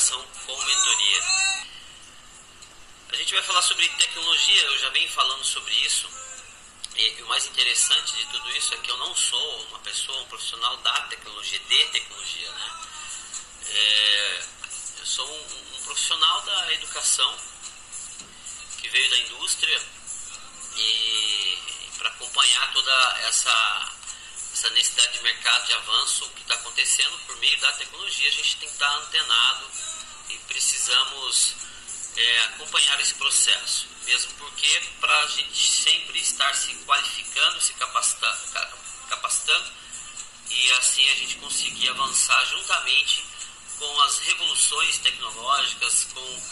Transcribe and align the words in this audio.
educação 0.00 0.26
com 0.46 0.64
mentoria. 0.64 1.22
A 3.12 3.16
gente 3.16 3.34
vai 3.34 3.42
falar 3.42 3.60
sobre 3.60 3.86
tecnologia, 3.90 4.62
eu 4.62 4.78
já 4.78 4.88
venho 4.90 5.10
falando 5.10 5.44
sobre 5.44 5.74
isso. 5.74 6.08
E 6.96 7.22
o 7.22 7.26
mais 7.26 7.46
interessante 7.46 8.16
de 8.16 8.24
tudo 8.26 8.50
isso 8.56 8.74
é 8.74 8.78
que 8.78 8.90
eu 8.90 8.96
não 8.96 9.14
sou 9.14 9.66
uma 9.66 9.78
pessoa, 9.80 10.22
um 10.22 10.26
profissional 10.26 10.76
da 10.78 11.00
tecnologia, 11.02 11.58
de 11.58 11.84
tecnologia, 11.86 12.50
né? 12.50 12.70
É, 13.66 14.44
eu 15.00 15.06
sou 15.06 15.28
um, 15.28 15.76
um 15.76 15.82
profissional 15.84 16.40
da 16.42 16.72
educação 16.72 17.36
que 18.80 18.88
veio 18.88 19.10
da 19.10 19.18
indústria 19.18 19.82
e 20.76 21.58
para 21.98 22.08
acompanhar 22.08 22.72
toda 22.72 23.18
essa, 23.26 23.92
essa 24.54 24.70
necessidade 24.70 25.12
de 25.12 25.22
mercado 25.22 25.66
de 25.66 25.74
avanço 25.74 26.30
que 26.30 26.42
está 26.42 26.54
acontecendo 26.54 27.18
por 27.26 27.36
meio 27.36 27.60
da 27.60 27.72
tecnologia, 27.72 28.28
a 28.28 28.32
gente 28.32 28.56
tem 28.56 28.68
que 28.68 28.74
estar 28.74 28.88
tá 28.88 28.96
antenado 28.96 29.89
e 30.34 30.38
precisamos 30.46 31.54
é, 32.16 32.40
acompanhar 32.44 33.00
esse 33.00 33.14
processo, 33.14 33.88
mesmo 34.04 34.32
porque 34.34 34.82
para 35.00 35.20
a 35.20 35.26
gente 35.28 35.70
sempre 35.70 36.20
estar 36.20 36.54
se 36.54 36.74
qualificando, 36.84 37.60
se 37.60 37.72
capacitando, 37.74 38.38
capacitando 39.08 39.72
e 40.50 40.72
assim 40.72 41.08
a 41.10 41.14
gente 41.14 41.36
conseguir 41.36 41.88
avançar 41.90 42.44
juntamente 42.46 43.24
com 43.78 44.00
as 44.02 44.18
revoluções 44.18 44.98
tecnológicas, 44.98 46.08
com 46.12 46.42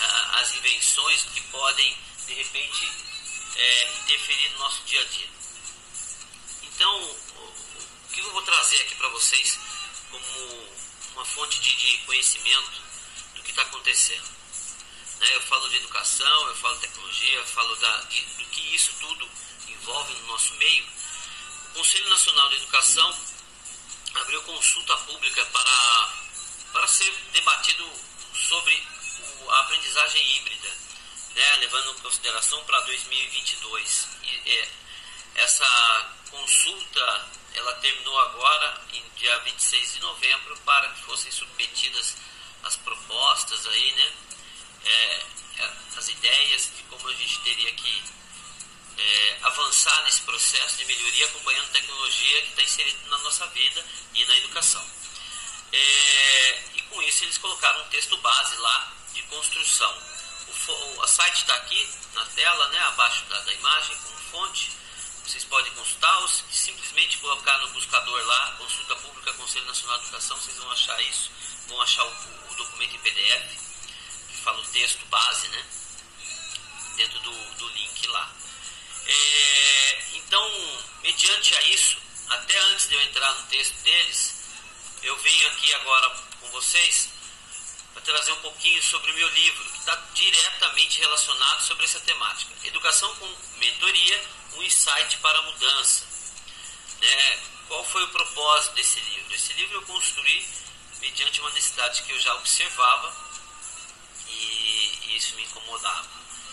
ah, 0.00 0.40
as 0.40 0.54
invenções 0.54 1.22
que 1.32 1.40
podem 1.42 1.96
de 2.26 2.34
repente 2.34 2.90
é, 3.56 3.92
interferir 4.00 4.50
no 4.50 4.58
nosso 4.58 4.82
dia 4.84 5.00
a 5.00 5.04
dia. 5.04 5.28
Então, 6.62 7.02
o 7.02 8.12
que 8.12 8.20
eu 8.20 8.32
vou 8.32 8.42
trazer 8.42 8.80
aqui 8.82 8.94
para 8.96 9.08
vocês 9.08 9.58
como 10.10 10.68
uma 11.14 11.24
fonte 11.24 11.60
de, 11.60 11.76
de 11.76 11.98
conhecimento 11.98 12.82
que 13.44 13.50
está 13.50 13.62
acontecendo. 13.62 14.28
Né? 15.20 15.36
Eu 15.36 15.40
falo 15.42 15.68
de 15.68 15.76
educação, 15.76 16.48
eu 16.48 16.56
falo 16.56 16.74
de 16.76 16.80
tecnologia, 16.82 17.34
eu 17.34 17.46
falo 17.46 17.76
da, 17.76 18.00
de, 18.02 18.20
do 18.20 18.44
que 18.46 18.74
isso 18.74 18.92
tudo 19.00 19.30
envolve 19.68 20.12
no 20.14 20.26
nosso 20.26 20.54
meio. 20.54 20.84
O 21.70 21.74
Conselho 21.74 22.08
Nacional 22.08 22.48
de 22.48 22.56
Educação 22.56 23.16
abriu 24.14 24.42
consulta 24.42 24.96
pública 24.98 25.44
para, 25.46 26.12
para 26.72 26.86
ser 26.88 27.12
debatido 27.32 27.90
sobre 28.34 28.74
o, 29.40 29.50
a 29.50 29.60
aprendizagem 29.60 30.36
híbrida, 30.36 30.68
né? 31.34 31.56
levando 31.56 31.90
em 31.92 32.02
consideração 32.02 32.64
para 32.64 32.80
2022. 32.80 34.08
E, 34.22 34.50
é, 34.50 34.68
essa 35.36 36.14
consulta 36.30 37.30
ela 37.54 37.72
terminou 37.74 38.18
agora, 38.20 38.80
em 38.92 39.02
dia 39.16 39.38
26 39.40 39.94
de 39.94 40.00
novembro, 40.00 40.56
para 40.64 40.88
que 40.90 41.02
fossem 41.02 41.30
submetidas 41.30 42.16
as 42.64 42.76
propostas 42.76 43.66
aí, 43.66 43.92
né? 43.92 44.12
é, 44.84 45.22
é, 45.58 45.72
as 45.96 46.08
ideias 46.08 46.70
de 46.76 46.82
como 46.84 47.08
a 47.08 47.14
gente 47.14 47.40
teria 47.40 47.72
que 47.72 48.02
é, 48.96 49.38
avançar 49.42 50.04
nesse 50.04 50.22
processo 50.22 50.76
de 50.78 50.84
melhoria 50.84 51.26
acompanhando 51.26 51.72
tecnologia 51.72 52.42
que 52.42 52.48
está 52.50 52.62
inserida 52.62 53.08
na 53.08 53.18
nossa 53.18 53.46
vida 53.48 53.84
e 54.14 54.24
na 54.24 54.36
educação. 54.36 54.84
É, 55.72 56.62
e 56.74 56.82
com 56.82 57.02
isso 57.02 57.24
eles 57.24 57.38
colocaram 57.38 57.84
um 57.84 57.88
texto 57.88 58.16
base 58.18 58.56
lá 58.56 58.92
de 59.12 59.22
construção. 59.24 60.02
O, 60.46 61.00
o 61.00 61.06
site 61.06 61.38
está 61.38 61.54
aqui 61.56 61.88
na 62.14 62.24
tela, 62.26 62.68
né, 62.68 62.78
abaixo 62.88 63.24
da, 63.24 63.40
da 63.40 63.52
imagem, 63.52 63.96
com 63.96 64.16
fonte. 64.30 64.70
Vocês 65.26 65.44
podem 65.44 65.72
consultar 65.72 66.18
ou 66.20 66.28
simplesmente 66.28 67.16
colocar 67.18 67.58
no 67.58 67.70
buscador 67.70 68.24
lá, 68.26 68.52
consulta 68.58 68.94
pública, 68.96 69.32
Conselho 69.32 69.64
Nacional 69.64 69.98
de 69.98 70.04
Educação, 70.04 70.36
vocês 70.36 70.56
vão 70.58 70.70
achar 70.70 71.00
isso, 71.02 71.30
vão 71.68 71.80
achar 71.82 72.04
o, 72.04 72.52
o 72.52 72.54
documento 72.56 72.94
em 72.94 72.98
PDF 72.98 73.64
fala 74.44 74.60
o 74.60 74.66
texto 74.66 75.04
base, 75.06 75.48
né? 75.48 75.64
Dentro 76.96 77.18
do, 77.20 77.54
do 77.54 77.68
link 77.70 78.06
lá. 78.08 78.30
É, 79.06 80.04
então, 80.14 80.82
mediante 81.02 81.54
a 81.54 81.62
isso, 81.62 81.96
até 82.28 82.56
antes 82.70 82.88
de 82.88 82.94
eu 82.94 83.02
entrar 83.02 83.32
no 83.34 83.46
texto 83.46 83.74
deles, 83.82 84.34
eu 85.02 85.16
venho 85.16 85.48
aqui 85.48 85.74
agora 85.74 86.10
com 86.40 86.50
vocês 86.50 87.08
para 87.94 88.02
trazer 88.02 88.32
um 88.32 88.40
pouquinho 88.42 88.82
sobre 88.82 89.10
o 89.10 89.14
meu 89.14 89.28
livro, 89.28 89.64
que 89.64 89.78
está 89.78 89.94
diretamente 90.12 91.00
relacionado 91.00 91.62
sobre 91.62 91.84
essa 91.84 92.00
temática. 92.00 92.52
Educação 92.64 93.14
com 93.16 93.36
mentoria, 93.58 94.24
um 94.56 94.62
insight 94.62 95.16
para 95.18 95.38
a 95.38 95.42
mudança. 95.42 96.06
Né? 97.00 97.42
Qual 97.68 97.84
foi 97.84 98.04
o 98.04 98.08
propósito 98.08 98.74
desse 98.74 99.00
livro? 99.00 99.34
Esse 99.34 99.52
livro 99.54 99.76
eu 99.76 99.82
construí 99.82 100.46
mediante 101.04 101.40
uma 101.40 101.50
necessidade 101.50 102.02
que 102.02 102.12
eu 102.12 102.18
já 102.18 102.34
observava 102.36 103.14
e 104.26 105.16
isso 105.16 105.36
me 105.36 105.42
incomodava. 105.42 106.08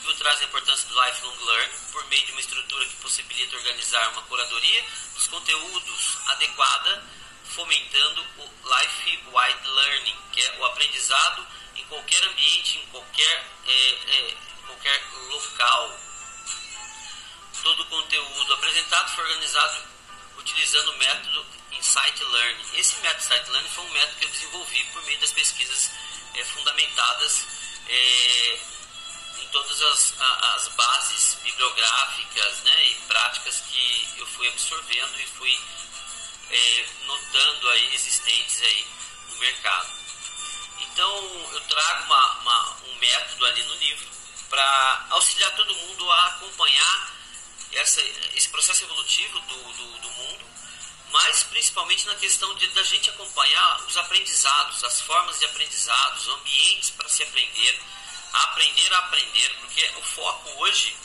O 0.06 0.13
traz 0.16 0.41
a 0.41 0.44
importância 0.44 0.88
do 0.89 1.01
lifelong 1.01 1.45
learning 1.45 1.78
por 1.91 2.06
meio 2.07 2.25
de 2.25 2.31
uma 2.34 2.41
estrutura 2.41 2.85
que 2.85 2.95
possibilita 2.97 3.56
organizar 3.56 4.12
uma 4.12 4.23
curadoria 4.23 4.85
dos 5.13 5.28
conteúdos 5.28 6.17
adequada, 6.28 7.03
fomentando 7.45 8.25
o 8.38 8.51
life-wide 8.67 9.67
learning, 9.67 10.17
que 10.34 10.41
é 10.41 10.57
o 10.59 10.66
aprendizado 10.66 11.47
em 11.75 11.85
qualquer 11.85 12.23
ambiente, 12.25 12.79
em 12.79 12.85
qualquer, 12.88 13.47
é, 13.66 13.89
é, 14.07 14.38
qualquer 14.68 15.01
local. 15.29 16.00
Todo 17.63 17.83
o 17.83 17.85
conteúdo 17.85 18.53
apresentado 18.53 19.16
foi 19.16 19.23
organizado 19.23 19.83
utilizando 20.38 20.91
o 20.91 20.97
método 20.97 21.41
Insight 21.81 22.24
Learning. 22.24 22.78
Esse 22.78 22.96
método 23.00 23.24
Insight 23.24 23.50
Learning 23.50 23.69
foi 23.69 23.84
um 23.86 23.90
método 23.90 24.19
que 24.19 24.25
eu 24.25 24.30
desenvolvi 24.30 24.84
por 24.94 25.03
meio 25.03 25.19
das 25.19 25.31
pesquisas 25.31 25.92
é, 26.36 26.46
fundamentadas 26.46 27.47
é, 27.90 28.59
em 29.40 29.47
todas 29.47 29.81
as, 29.81 30.14
as 30.19 30.68
bases 30.69 31.40
bibliográficas 31.44 32.59
né, 32.62 32.88
e 32.88 32.96
práticas 33.08 33.62
que 33.62 34.14
eu 34.19 34.28
fui 34.28 34.47
absorvendo 34.47 35.19
e 35.19 35.25
fui 35.25 35.59
é, 36.52 36.86
notando 37.06 37.69
aí 37.69 37.96
existentes 37.96 38.62
aí 38.62 38.88
no 39.30 39.36
mercado. 39.38 39.90
Então 40.81 41.50
eu 41.52 41.62
trago 41.62 42.03
uma, 42.03 42.34
uma, 42.42 42.78
um 42.90 42.96
método 43.00 43.46
ali 43.48 43.63
no 43.63 43.74
livro 43.78 44.08
para 44.50 45.08
auxiliar 45.09 45.56
todo 45.56 45.74
mundo 45.74 46.12
a 46.12 46.28
acompanhar 46.28 47.13
essa, 47.72 48.02
esse 48.36 48.50
processo 48.50 48.84
evolutivo 48.84 49.40
do, 49.40 49.74
do, 49.74 50.00
do 50.00 50.12
mundo 50.12 50.52
mas 51.12 51.44
principalmente 51.44 52.06
na 52.06 52.16
questão 52.16 52.54
de 52.56 52.68
da 52.68 52.84
gente 52.84 53.10
acompanhar 53.10 53.82
os 53.88 53.98
aprendizados, 53.98 54.84
as 54.84 55.02
formas 55.02 55.40
de 55.40 55.46
aprendizado, 55.46 56.18
os 56.18 56.28
ambientes 56.30 56.90
para 56.92 57.10
se 57.10 57.24
aprender, 57.24 57.80
aprender 58.34 58.94
a 58.94 59.00
aprender, 59.00 59.56
porque 59.60 59.92
o 59.98 60.02
foco 60.02 60.50
hoje 60.64 60.96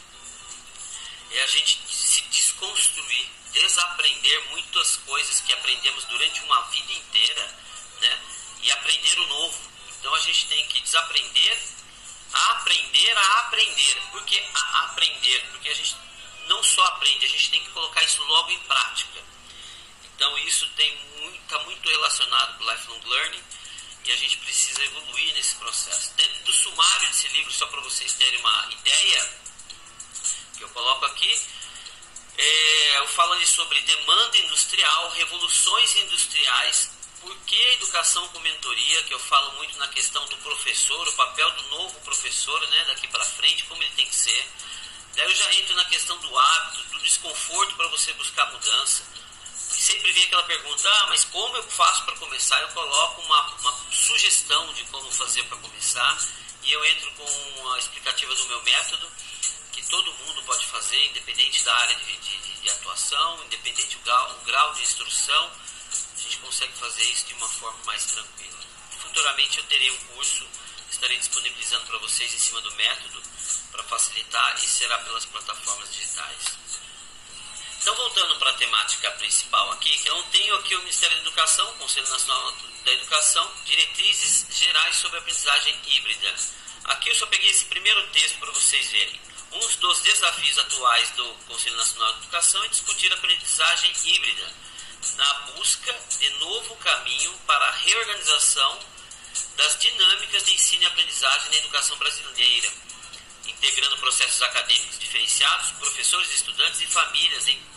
é 1.31 1.43
a 1.43 1.47
gente 1.47 1.81
se 1.89 2.21
desconstruir, 2.23 3.31
desaprender 3.53 4.45
muitas 4.51 4.97
coisas 4.99 5.41
que 5.41 5.53
aprendemos 5.53 6.05
durante 6.05 6.41
uma 6.45 6.63
vida 6.63 6.93
inteira, 6.93 7.59
né? 8.01 8.21
E 8.63 8.71
aprender 8.71 9.19
o 9.19 9.27
novo. 9.27 9.59
Então 9.99 10.15
a 10.15 10.21
gente 10.21 10.47
tem 10.47 10.67
que 10.69 10.81
desaprender 10.81 11.77
aprender 12.33 13.17
a 13.17 13.39
aprender. 13.41 14.03
Por 14.11 14.25
que 14.25 14.43
a 14.55 14.85
aprender? 14.85 15.47
Porque 15.51 15.69
a 15.69 15.75
gente 15.75 15.97
não 16.47 16.63
só 16.63 16.85
aprende, 16.85 17.25
a 17.25 17.29
gente 17.29 17.51
tem 17.51 17.63
que 17.63 17.71
colocar 17.71 18.03
isso 18.05 18.23
logo 18.25 18.51
em 18.51 18.59
prática. 18.61 19.25
Então 20.17 20.39
isso 20.39 20.67
tem 20.77 20.97
muito, 21.21 21.43
está 21.43 21.59
muito 21.65 21.89
relacionado 21.89 22.57
com 22.57 22.71
lifelong 22.71 23.01
learning 23.05 23.45
e 24.05 24.13
a 24.13 24.17
gente 24.17 24.39
precisa 24.39 24.83
evoluir 24.83 25.35
nesse 25.35 25.55
processo. 25.57 26.15
Dentro 26.17 26.43
do 26.43 26.53
sumário 26.55 27.09
desse 27.09 27.29
livro, 27.29 27.53
só 27.53 27.67
para 27.67 27.83
vocês 27.83 28.15
terem 28.15 28.41
uma 28.41 28.69
ideia, 28.73 29.31
que 30.57 30.65
eu 30.65 30.69
coloco 30.71 31.05
aqui, 31.05 31.43
é, 32.39 32.99
eu 32.99 33.09
falo 33.09 33.35
ali 33.35 33.47
sobre 33.47 33.79
demanda 33.83 34.39
industrial, 34.39 35.11
revoluções 35.11 35.95
industriais, 35.97 36.91
por 37.21 37.37
que 37.41 37.61
educação 37.73 38.27
com 38.29 38.41
mentoria, 38.41 39.03
que 39.03 39.13
eu 39.13 39.19
falo 39.19 39.53
muito 39.57 39.77
na 39.79 39.89
questão 39.89 40.25
do 40.29 40.37
professor, 40.39 41.09
o 41.09 41.13
papel 41.13 41.51
do 41.51 41.63
novo 41.65 42.01
professor, 42.01 42.61
né, 42.69 42.85
daqui 42.87 43.09
para 43.09 43.25
frente, 43.25 43.65
como 43.65 43.83
ele 43.83 43.93
tem 43.97 44.07
que 44.07 44.15
ser. 44.15 44.51
Daí 45.15 45.27
eu 45.27 45.35
já 45.35 45.53
entro 45.55 45.75
na 45.75 45.85
questão 45.87 46.17
do 46.19 46.39
hábito, 46.39 46.85
do 46.85 46.99
desconforto 47.01 47.75
para 47.75 47.89
você 47.89 48.13
buscar 48.15 48.51
mudança 48.53 49.03
sempre 49.71 50.13
vem 50.13 50.25
aquela 50.25 50.43
pergunta, 50.45 50.89
ah, 50.89 51.07
mas 51.09 51.25
como 51.25 51.57
eu 51.57 51.63
faço 51.65 52.05
para 52.05 52.17
começar? 52.17 52.61
Eu 52.61 52.69
coloco 52.69 53.23
uma, 53.23 53.55
uma 53.57 53.93
sugestão 53.93 54.73
de 54.73 54.85
como 54.85 55.11
fazer 55.13 55.43
para 55.45 55.59
começar 55.59 56.19
e 56.63 56.73
eu 56.73 56.85
entro 56.85 57.11
com 57.13 57.73
a 57.73 57.79
explicativa 57.79 58.35
do 58.35 58.45
meu 58.47 58.63
método, 58.63 59.09
que 59.73 59.83
todo 59.87 60.13
mundo 60.15 60.43
pode 60.43 60.67
fazer, 60.67 61.07
independente 61.07 61.63
da 61.63 61.75
área 61.77 61.95
de, 61.95 62.17
de, 62.17 62.61
de 62.61 62.71
atuação, 62.71 63.45
independente 63.45 63.97
do 63.97 64.03
grau, 64.03 64.35
do 64.35 64.45
grau 64.45 64.75
de 64.75 64.83
instrução, 64.83 65.53
a 65.93 66.21
gente 66.21 66.39
consegue 66.39 66.73
fazer 66.73 67.05
isso 67.05 67.27
de 67.27 67.35
uma 67.35 67.49
forma 67.49 67.79
mais 67.85 68.05
tranquila. 68.07 68.59
Futuramente 68.99 69.59
eu 69.59 69.65
terei 69.65 69.91
um 69.93 69.99
curso, 70.15 70.45
estarei 70.91 71.17
disponibilizando 71.19 71.87
para 71.87 71.99
vocês 71.99 72.35
em 72.35 72.39
cima 72.39 72.61
do 72.63 72.73
método, 72.73 73.23
para 73.71 73.85
facilitar 73.85 74.57
e 74.57 74.67
será 74.67 74.99
pelas 74.99 75.25
plataformas 75.27 75.93
digitais. 75.93 76.59
Então, 77.87 77.95
voltando 77.95 78.35
para 78.41 78.51
a 78.51 78.55
temática 78.55 79.13
principal 79.13 79.71
aqui, 79.71 80.03
eu 80.05 80.21
tenho 80.25 80.57
aqui 80.57 80.75
o 80.75 80.81
Ministério 80.81 81.15
da 81.19 81.23
Educação, 81.23 81.73
Conselho 81.75 82.09
Nacional 82.09 82.53
da 82.85 82.93
Educação, 82.93 83.49
diretrizes 83.65 84.45
gerais 84.51 84.97
sobre 84.97 85.21
aprendizagem 85.21 85.79
híbrida. 85.87 86.35
Aqui 86.83 87.11
eu 87.11 87.15
só 87.15 87.29
peguei 87.29 87.49
esse 87.49 87.67
primeiro 87.67 88.05
texto 88.09 88.41
para 88.41 88.51
vocês 88.51 88.91
verem. 88.91 89.21
Um 89.53 89.69
dos 89.77 90.01
desafios 90.01 90.59
atuais 90.59 91.11
do 91.11 91.29
Conselho 91.47 91.77
Nacional 91.77 92.13
de 92.15 92.19
Educação 92.23 92.65
é 92.65 92.69
discutir 92.71 93.13
a 93.13 93.15
aprendizagem 93.15 93.93
híbrida, 94.05 94.53
na 95.15 95.35
busca 95.53 95.97
de 96.19 96.29
novo 96.41 96.75
caminho 96.79 97.39
para 97.47 97.69
a 97.69 97.71
reorganização 97.71 98.81
das 99.55 99.79
dinâmicas 99.79 100.43
de 100.43 100.55
ensino 100.55 100.83
e 100.83 100.87
aprendizagem 100.87 101.51
na 101.53 101.57
educação 101.59 101.97
brasileira, 101.99 102.69
integrando 103.47 103.97
processos 103.99 104.43
acadêmicos 104.43 104.99
diferenciados, 104.99 105.71
professores, 105.79 106.33
estudantes 106.33 106.81
e 106.81 106.87
famílias 106.89 107.47
em 107.47 107.76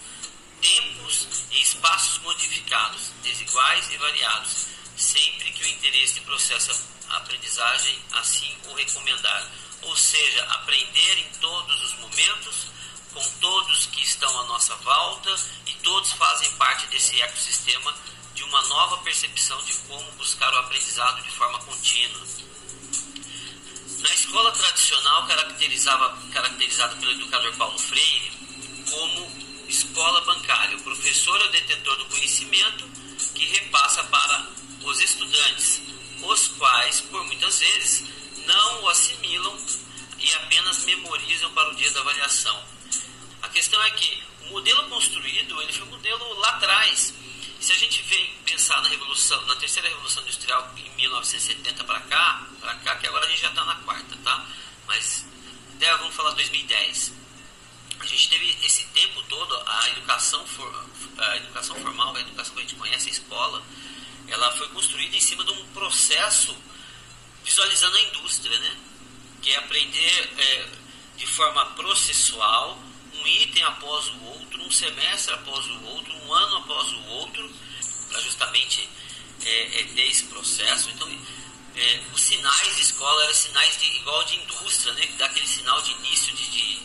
tempos 0.61 1.27
e 1.51 1.61
espaços 1.61 2.19
modificados, 2.19 3.11
desiguais 3.23 3.89
e 3.91 3.97
variados, 3.97 4.67
sempre 4.95 5.51
que 5.51 5.63
o 5.63 5.67
interesse 5.67 6.15
de 6.15 6.21
processo 6.21 6.71
aprendizagem 7.09 7.99
assim 8.13 8.55
o 8.67 8.73
recomendar. 8.73 9.49
Ou 9.81 9.95
seja, 9.95 10.43
aprender 10.45 11.17
em 11.19 11.29
todos 11.39 11.83
os 11.83 11.99
momentos, 11.99 12.67
com 13.13 13.31
todos 13.39 13.87
que 13.87 14.03
estão 14.03 14.39
à 14.41 14.43
nossa 14.45 14.75
volta 14.77 15.35
e 15.65 15.73
todos 15.75 16.11
fazem 16.13 16.51
parte 16.53 16.85
desse 16.87 17.19
ecossistema 17.21 17.95
de 18.35 18.43
uma 18.43 18.61
nova 18.67 18.97
percepção 18.99 19.61
de 19.63 19.73
como 19.87 20.11
buscar 20.13 20.53
o 20.53 20.57
aprendizado 20.59 21.23
de 21.23 21.31
forma 21.31 21.59
contínua. 21.59 22.27
Na 23.99 24.13
escola 24.13 24.51
tradicional, 24.51 25.27
caracterizava, 25.27 26.17
caracterizada 26.31 26.95
pelo 26.97 27.11
educador 27.11 27.53
Paulo 27.57 27.77
Freire 27.79 28.31
como 28.89 29.38
escola 29.69 30.21
bancária, 30.21 30.75
o 30.75 30.81
professor 30.81 31.39
é 31.41 31.45
o 31.45 31.51
detentor 31.51 31.95
do 31.97 32.05
conhecimento 32.05 32.85
que 33.35 33.45
repassa 33.45 34.03
para 34.05 34.49
os 34.83 34.99
estudantes, 34.99 35.81
os 36.21 36.47
quais, 36.49 37.01
por 37.01 37.23
muitas 37.25 37.59
vezes, 37.59 38.05
não 38.45 38.83
o 38.83 38.89
assimilam 38.89 39.57
e 40.17 40.33
apenas 40.33 40.83
memorizam 40.83 41.53
para 41.53 41.69
o 41.69 41.75
dia 41.75 41.91
da 41.91 42.01
avaliação. 42.01 42.63
A 43.43 43.49
questão 43.49 43.81
é 43.83 43.91
que 43.91 44.23
o 44.41 44.49
modelo 44.49 44.89
construído 44.89 45.61
ele 45.61 45.71
foi 45.71 45.83
um 45.83 45.91
modelo 45.91 46.39
lá 46.39 46.49
atrás. 46.49 47.13
Se 47.59 47.71
a 47.71 47.77
gente 47.77 48.01
vem 48.03 48.33
pensar 48.45 48.81
na 48.81 48.89
revolução, 48.89 49.39
na 49.45 49.55
terceira 49.57 49.87
revolução 49.87 50.23
industrial 50.23 50.73
em 50.77 50.89
1970 50.95 51.83
para 51.83 51.99
cá, 52.01 52.47
para 52.59 52.75
cá 52.75 52.95
que 52.95 53.07
agora 53.07 53.25
a 53.25 53.29
gente 53.29 53.41
já 53.41 53.49
está 53.49 53.65
na 53.65 53.75
quarta, 53.75 54.17
tá? 54.23 54.45
Mas 54.87 55.25
até 55.75 55.95
vamos 55.97 56.15
falar 56.15 56.31
2010. 56.31 57.13
Gente 58.09 58.27
teve 58.27 58.57
esse 58.65 58.85
tempo 58.85 59.21
todo 59.29 59.55
a 59.67 59.89
educação 59.89 60.43
for, 60.47 60.85
a 61.15 61.37
educação 61.37 61.75
formal, 61.75 62.15
a 62.15 62.21
educação 62.21 62.55
que 62.55 62.61
a 62.61 62.63
gente 62.63 62.75
conhece, 62.75 63.07
a 63.07 63.11
escola, 63.11 63.63
ela 64.27 64.51
foi 64.57 64.67
construída 64.69 65.15
em 65.15 65.19
cima 65.19 65.43
de 65.43 65.51
um 65.51 65.65
processo 65.67 66.57
visualizando 67.43 67.95
a 67.95 68.01
indústria, 68.01 68.57
né? 68.57 68.77
Que 69.43 69.51
é 69.51 69.57
aprender 69.57 70.33
é, 70.39 70.67
de 71.17 71.27
forma 71.27 71.63
processual, 71.67 72.81
um 73.13 73.27
item 73.27 73.63
após 73.63 74.07
o 74.07 74.23
outro, 74.23 74.59
um 74.63 74.71
semestre 74.71 75.35
após 75.35 75.67
o 75.67 75.83
outro, 75.83 76.11
um 76.15 76.33
ano 76.33 76.57
após 76.57 76.91
o 76.91 77.03
outro, 77.09 77.47
para 78.09 78.21
justamente 78.21 78.89
é, 79.45 79.81
é, 79.81 79.83
ter 79.83 80.07
esse 80.07 80.23
processo. 80.23 80.89
Então, 80.89 81.07
é, 81.75 82.01
os 82.11 82.21
sinais 82.21 82.75
de 82.75 82.81
escola 82.81 83.23
eram 83.25 83.35
sinais 83.35 83.77
de, 83.79 83.85
igual 83.97 84.23
de 84.23 84.35
indústria, 84.35 84.93
né? 84.93 85.05
Que 85.05 85.13
dá 85.13 85.27
aquele 85.27 85.47
sinal 85.47 85.79
de 85.83 85.91
início 85.91 86.33
de, 86.33 86.49
de 86.49 86.78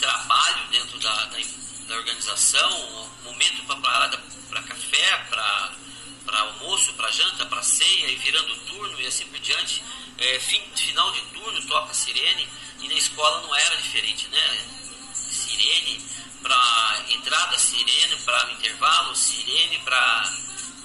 trabalho 0.00 0.68
dentro 0.70 0.98
da, 0.98 1.14
da, 1.26 1.38
da 1.86 1.96
organização, 1.96 3.10
momento 3.22 3.62
para 3.64 4.62
café, 4.62 5.16
para 5.28 5.80
para 6.24 6.40
almoço, 6.40 6.92
para 6.94 7.10
janta, 7.10 7.44
para 7.46 7.62
ceia 7.62 8.06
e 8.06 8.16
virando 8.16 8.54
turno 8.66 9.00
e 9.00 9.06
assim 9.06 9.26
por 9.26 9.38
diante. 9.40 9.82
É, 10.18 10.38
fim, 10.38 10.62
final 10.76 11.10
de 11.12 11.20
turno 11.32 11.66
toca 11.66 11.94
sirene 11.94 12.48
e 12.80 12.88
na 12.88 12.94
escola 12.94 13.40
não 13.40 13.54
era 13.54 13.76
diferente, 13.76 14.28
né? 14.28 14.68
Sirene 15.14 16.00
para 16.42 17.04
entrada, 17.08 17.58
sirene 17.58 18.16
para 18.24 18.52
intervalo, 18.52 19.16
sirene 19.16 19.78
para 19.78 20.32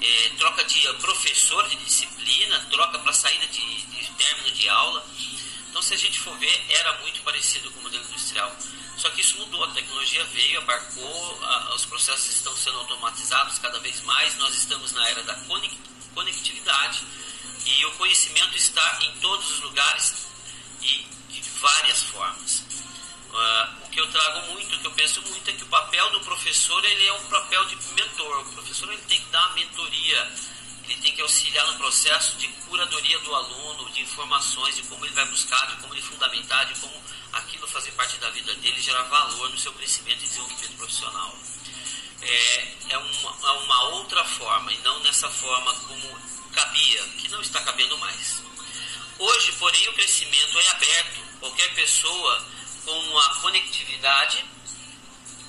é, 0.01 0.29
troca 0.38 0.63
de 0.63 0.81
professor 0.95 1.68
de 1.69 1.75
disciplina, 1.77 2.65
troca 2.71 2.97
para 3.00 3.13
saída 3.13 3.45
de, 3.47 3.81
de 3.81 4.11
término 4.11 4.51
de 4.51 4.69
aula. 4.69 5.06
Então, 5.69 5.81
se 5.81 5.94
a 5.94 5.97
gente 5.97 6.19
for 6.19 6.38
ver, 6.38 6.65
era 6.69 7.01
muito 7.01 7.21
parecido 7.21 7.69
com 7.71 7.79
o 7.81 7.83
modelo 7.83 8.03
industrial. 8.06 8.56
Só 8.97 9.09
que 9.09 9.21
isso 9.21 9.38
mudou, 9.38 9.63
a 9.63 9.71
tecnologia 9.71 10.24
veio, 10.25 10.59
abarcou, 10.59 11.44
a, 11.44 11.75
os 11.75 11.86
processos 11.86 12.33
estão 12.33 12.56
sendo 12.56 12.77
automatizados 12.77 13.59
cada 13.59 13.80
vez 13.80 14.01
mais, 14.01 14.36
nós 14.38 14.56
estamos 14.56 14.92
na 14.94 15.09
era 15.09 15.21
da 15.24 15.36
conectividade 16.13 17.03
e 17.65 17.86
o 17.86 17.92
conhecimento 17.94 18.56
está 18.56 19.00
em 19.01 19.12
todos 19.19 19.50
os 19.51 19.62
lugares 19.62 20.27
e 20.81 21.06
de 21.30 21.42
várias 21.59 22.03
formas. 22.03 22.63
Uh, 23.36 23.86
o 23.86 23.89
que 23.89 24.00
eu 24.00 24.09
trago 24.12 24.53
muito, 24.53 24.75
o 24.75 24.80
que 24.80 24.88
eu 24.88 24.92
penso 24.92 25.21
muito 25.24 25.50
é 25.50 25.53
que 25.53 25.63
o 25.63 25.68
papel 25.68 26.09
do 26.12 26.21
professor 26.21 26.83
ele 26.86 27.06
é 27.06 27.13
um 27.13 27.24
papel 27.25 27.65
de 27.65 27.75
mentor. 27.94 28.39
O 28.39 28.51
professor 28.53 28.89
ele 28.94 29.01
tem 29.09 29.19
que 29.19 29.30
dar 29.30 29.53
mentoria, 29.53 30.31
ele 30.87 31.01
tem 31.01 31.13
que 31.13 31.21
auxiliar 31.21 31.65
no 31.67 31.77
processo 31.77 32.37
de 32.37 32.47
curadoria 32.47 33.19
do 33.19 33.33
aluno, 33.33 33.89
de 33.91 34.01
informações, 34.01 34.75
de 34.75 34.83
como 34.83 35.03
ele 35.05 35.13
vai 35.13 35.25
buscar, 35.25 35.65
de 35.67 35.81
como 35.81 35.93
ele 35.93 36.01
fundamentar, 36.01 36.65
de 36.67 36.79
como 36.79 36.93
aquilo 37.33 37.67
fazer 37.67 37.91
parte 37.93 38.17
da 38.17 38.29
vida 38.29 38.53
dele, 38.55 38.79
gerar 38.79 39.03
valor 39.03 39.49
no 39.49 39.57
seu 39.57 39.73
crescimento 39.73 40.23
e 40.23 40.27
desenvolvimento 40.27 40.77
profissional. 40.77 41.37
É, 42.21 42.75
é, 42.89 42.97
uma, 42.97 43.37
é 43.43 43.51
uma 43.51 43.83
outra 43.89 44.23
forma 44.23 44.71
e 44.71 44.77
não 44.79 44.99
nessa 44.99 45.29
forma 45.29 45.73
como 45.73 46.19
cabia, 46.53 47.03
que 47.17 47.27
não 47.29 47.41
está 47.41 47.61
cabendo 47.61 47.97
mais. 47.97 48.41
Hoje, 49.17 49.51
porém, 49.53 49.87
o 49.89 49.93
crescimento 49.93 50.59
é 50.59 50.67
aberto. 50.69 51.25
Qualquer 51.39 51.73
pessoa 51.73 52.45
com 52.85 53.19
a 53.19 53.35
conectividade 53.35 54.45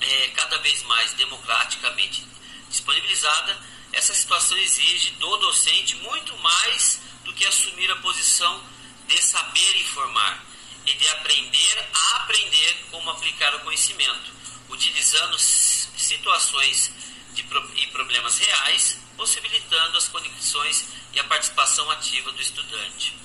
é, 0.01 0.29
cada 0.29 0.59
vez 0.59 0.83
mais 0.85 1.13
democraticamente 1.15 2.27
disponibilizada, 2.69 3.59
essa 3.97 4.15
situação 4.15 4.57
exige 4.59 5.13
do 5.13 5.37
docente 5.39 5.97
muito 5.97 6.37
mais 6.39 7.01
do 7.25 7.33
que 7.33 7.47
assumir 7.47 7.91
a 7.91 7.97
posição 7.97 8.63
de 9.09 9.23
saber 9.23 9.81
informar 9.81 10.45
e 10.85 10.93
de 10.93 11.09
aprender 11.09 11.89
a 11.95 12.17
aprender 12.19 12.87
como 12.91 13.09
aplicar 13.11 13.55
o 13.55 13.61
conhecimento, 13.61 14.31
utilizando 14.69 15.39
situações 15.39 16.93
de, 17.33 17.43
e 17.77 17.87
problemas 17.87 18.37
reais, 18.37 18.99
possibilitando 19.17 19.97
as 19.97 20.09
conexões 20.09 20.85
e 21.15 21.19
a 21.19 21.25
participação 21.25 21.91
ativa 21.91 22.31
do 22.33 22.43
estudante. 22.43 23.17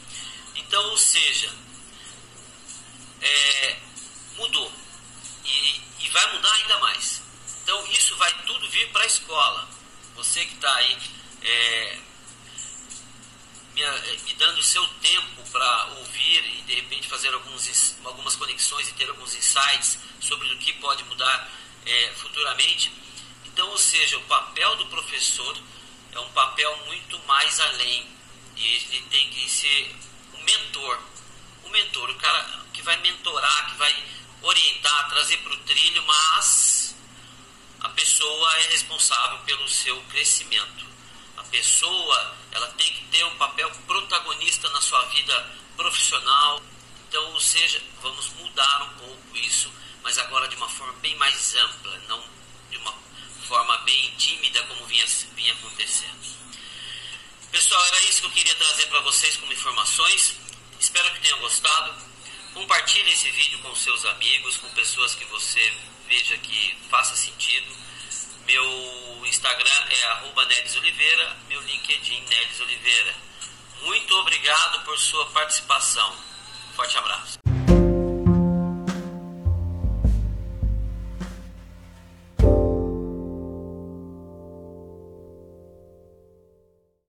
Então, 0.56 0.84
ou 0.90 0.98
seja, 0.98 1.54
é, 3.20 3.78
mudou 4.38 4.72
e, 5.44 5.82
e, 6.00 6.10
vai 6.12 6.34
mudar 6.34 6.54
ainda 6.54 6.80
mais. 6.80 7.22
Então, 7.62 7.86
isso 7.88 8.16
vai 8.16 8.34
tudo 8.44 8.70
vir 8.70 8.90
para 8.92 9.04
a 9.04 9.08
escola. 9.08 9.81
Você 10.32 10.46
que 10.46 10.54
está 10.54 10.74
aí 10.76 10.98
é, 11.42 11.98
me, 13.74 13.82
eh, 13.82 14.18
me 14.24 14.34
dando 14.36 14.64
seu 14.64 14.88
tempo 15.02 15.44
para 15.52 15.88
ouvir 15.98 16.58
e 16.58 16.62
de 16.62 16.76
repente 16.76 17.10
fazer 17.10 17.34
alguns, 17.34 17.98
algumas 18.06 18.38
conexões 18.38 18.88
e 18.88 18.94
ter 18.94 19.10
alguns 19.10 19.36
insights 19.36 20.00
sobre 20.22 20.48
o 20.54 20.58
que 20.58 20.72
pode 20.80 21.04
mudar 21.04 21.52
é, 21.86 22.14
futuramente. 22.16 22.94
Então, 23.44 23.68
ou 23.72 23.78
seja, 23.78 24.18
o 24.20 24.22
papel 24.22 24.78
do 24.78 24.86
professor 24.86 25.58
é 26.14 26.20
um 26.22 26.32
papel 26.32 26.78
muito 26.86 27.20
mais 27.26 27.60
além 27.60 28.08
e 28.56 28.66
ele 28.66 29.02
tem 29.10 29.30
que 29.32 29.50
ser 29.50 29.94
um 30.34 30.44
mentor, 30.44 30.98
um 31.66 31.70
mentor, 31.72 32.10
o 32.10 32.16
cara 32.16 32.64
que 32.72 32.82
vai 32.82 32.96
mentorar, 33.02 33.70
que 33.70 33.76
vai 33.76 34.04
orientar, 34.44 35.10
trazer 35.10 35.40
para 35.40 35.56
o 35.56 35.58
trilho, 35.58 36.02
mas 36.04 36.71
pessoa 37.92 38.58
é 38.58 38.72
responsável 38.72 39.40
pelo 39.40 39.68
seu 39.68 40.00
crescimento 40.04 40.92
pessoa 41.52 42.38
ela 42.52 42.68
tem 42.70 42.92
que 42.94 43.04
ter 43.06 43.24
um 43.26 43.36
papel 43.36 43.70
protagonista 43.86 44.70
na 44.70 44.82
sua 44.82 45.04
vida 45.08 45.52
profissional. 45.76 46.62
Então, 47.08 47.34
ou 47.34 47.40
seja, 47.40 47.82
vamos 48.02 48.30
mudar 48.30 48.84
um 48.84 48.98
pouco 48.98 49.38
isso, 49.38 49.72
mas 50.02 50.18
agora 50.18 50.48
de 50.48 50.56
uma 50.56 50.70
forma 50.70 50.94
bem 51.00 51.16
mais 51.18 51.54
ampla, 51.56 51.98
não 52.08 52.24
de 52.70 52.78
uma 52.78 52.94
forma 53.48 53.78
bem 53.80 54.16
tímida 54.18 54.64
como 54.64 54.86
vinha, 54.86 55.06
vinha 55.36 55.54
acontecendo. 55.54 56.22
Pessoal, 57.52 57.86
era 57.88 58.02
isso 58.04 58.22
que 58.22 58.28
eu 58.28 58.32
queria 58.32 58.56
trazer 58.56 58.86
para 58.88 59.02
vocês 59.02 59.36
como 59.36 59.52
informações. 59.52 60.38
Espero 60.80 61.12
que 61.14 61.20
tenham 61.20 61.40
gostado. 61.40 61.94
Compartilhe 62.54 63.12
esse 63.12 63.30
vídeo 63.32 63.60
com 63.60 63.76
seus 63.76 64.06
amigos, 64.06 64.56
com 64.56 64.70
pessoas 64.70 65.16
que 65.16 65.26
você 65.26 65.74
veja 66.12 66.38
que 66.39 66.77
faça 66.89 67.15
sentido. 67.15 67.74
Meu 68.46 69.25
Instagram 69.25 69.86
é 69.89 70.03
arroba 70.08 70.46
Nedes 70.46 70.75
Oliveira, 70.75 71.38
meu 71.48 71.62
LinkedIn 71.62 72.20
Nedes 72.27 72.60
Oliveira. 72.60 73.15
Muito 73.84 74.13
obrigado 74.18 74.84
por 74.84 75.00
sua 75.00 75.25
participação. 75.27 76.13
Forte 76.75 76.98
abraço. 76.98 77.41